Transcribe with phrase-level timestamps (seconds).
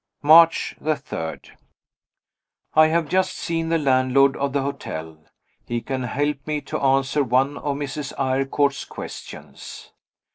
[0.23, 1.39] March 3.
[2.73, 5.19] I have just seen the landlord of the hotel;
[5.67, 8.11] he can help me to answer one of Mrs.
[8.17, 9.91] Eyrecourt's questions.